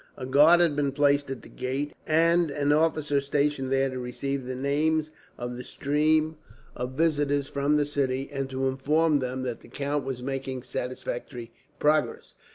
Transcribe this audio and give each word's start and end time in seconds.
A 0.17 0.25
guard 0.25 0.61
had 0.61 0.75
been 0.75 0.93
placed 0.93 1.29
at 1.29 1.43
the 1.43 1.47
gate, 1.47 1.93
and 2.07 2.49
an 2.49 2.71
officer 2.71 3.21
stationed 3.21 3.71
there 3.71 3.87
to 3.87 3.99
receive 3.99 4.47
the 4.47 4.55
names 4.55 5.11
of 5.37 5.57
the 5.57 5.63
stream 5.63 6.37
of 6.75 6.93
visitors 6.93 7.47
from 7.47 7.75
the 7.75 7.85
city, 7.85 8.27
and 8.33 8.49
to 8.49 8.67
inform 8.67 9.19
them 9.19 9.43
that 9.43 9.59
the 9.59 9.67
count 9.67 10.03
was 10.03 10.23
making 10.23 10.63
satisfactory 10.63 11.51
progress. 11.77 12.33